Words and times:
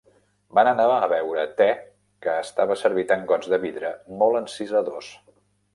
Van 0.59 0.69
anar 0.69 0.85
a 1.01 1.09
beure 1.11 1.43
te, 1.59 1.67
que 2.27 2.35
estava 2.47 2.79
servit 2.85 3.17
en 3.19 3.29
gots 3.35 3.53
de 3.55 3.61
vidre 3.69 3.95
molt 4.23 4.43
encisadors. 4.45 5.17